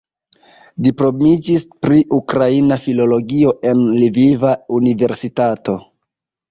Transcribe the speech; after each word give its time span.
Diplomiĝis 0.85 1.65
pri 1.85 2.01
ukraina 2.19 2.79
filologio 2.87 3.55
en 3.75 3.87
Lviva 4.01 4.59
Universitato. 4.81 5.81